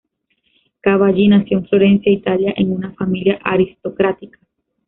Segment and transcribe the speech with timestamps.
[0.81, 4.39] Cavalli nació en Florencia, Italia, en una familia aristocrática.